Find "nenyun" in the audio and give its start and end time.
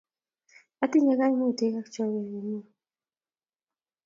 2.31-2.65